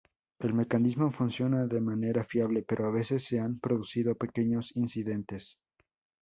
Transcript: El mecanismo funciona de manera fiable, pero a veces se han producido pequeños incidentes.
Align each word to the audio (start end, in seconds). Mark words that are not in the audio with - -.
El 0.39 0.55
mecanismo 0.55 1.11
funciona 1.11 1.67
de 1.67 1.79
manera 1.79 2.23
fiable, 2.23 2.63
pero 2.63 2.87
a 2.87 2.89
veces 2.91 3.23
se 3.23 3.39
han 3.39 3.59
producido 3.59 4.15
pequeños 4.15 4.75
incidentes. 4.75 5.59